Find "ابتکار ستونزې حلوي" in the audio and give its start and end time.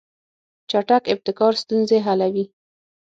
1.13-2.45